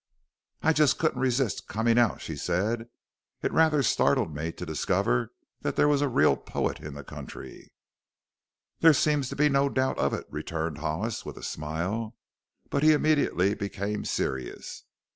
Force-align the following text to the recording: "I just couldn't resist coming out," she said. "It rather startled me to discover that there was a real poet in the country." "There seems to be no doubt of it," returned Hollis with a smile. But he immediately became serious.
"I 0.63 0.73
just 0.73 0.97
couldn't 0.97 1.21
resist 1.21 1.67
coming 1.67 1.99
out," 1.99 2.21
she 2.21 2.35
said. 2.35 2.87
"It 3.43 3.51
rather 3.51 3.83
startled 3.83 4.33
me 4.33 4.51
to 4.53 4.65
discover 4.65 5.31
that 5.61 5.75
there 5.75 5.87
was 5.87 6.01
a 6.01 6.07
real 6.09 6.35
poet 6.35 6.79
in 6.79 6.95
the 6.95 7.03
country." 7.03 7.71
"There 8.79 8.93
seems 8.93 9.29
to 9.29 9.35
be 9.35 9.47
no 9.47 9.69
doubt 9.69 9.99
of 9.99 10.11
it," 10.15 10.25
returned 10.31 10.79
Hollis 10.79 11.23
with 11.23 11.37
a 11.37 11.43
smile. 11.43 12.15
But 12.71 12.81
he 12.81 12.93
immediately 12.93 13.53
became 13.53 14.03
serious. 14.03 14.85